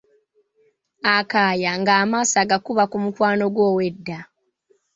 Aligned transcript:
Akaya 1.15 1.71
nga 1.79 1.93
amaaso 2.01 2.35
agakuba 2.43 2.83
ku 2.91 2.97
mukwano 3.03 3.45
ggwe 3.51 3.65
ow'edda. 3.71 4.19